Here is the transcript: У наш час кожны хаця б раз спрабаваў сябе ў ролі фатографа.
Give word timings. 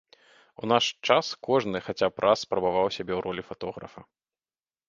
У 0.61 0.69
наш 0.71 0.85
час 1.09 1.25
кожны 1.47 1.77
хаця 1.87 2.09
б 2.15 2.25
раз 2.25 2.37
спрабаваў 2.47 2.87
сябе 2.97 3.13
ў 3.19 3.23
ролі 3.29 3.41
фатографа. 3.51 4.01